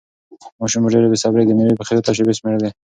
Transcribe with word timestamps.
ماشوم 0.59 0.81
په 0.85 0.91
ډېرې 0.93 1.07
بې 1.11 1.17
صبري 1.23 1.43
د 1.45 1.51
مېوې 1.57 1.79
پخېدو 1.79 2.05
ته 2.05 2.11
شېبې 2.17 2.33
شمېرلې. 2.39 2.69